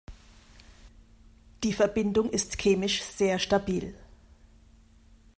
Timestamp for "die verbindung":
1.63-2.31